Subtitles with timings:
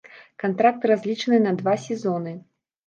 [0.43, 2.37] Кантракт разлічаны на два сезоны.